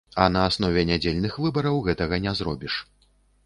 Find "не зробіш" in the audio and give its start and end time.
2.27-2.83